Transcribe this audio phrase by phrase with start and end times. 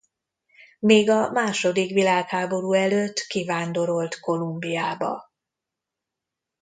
[0.79, 5.31] Még a második világháború előtt kivándorolt Kolumbiába.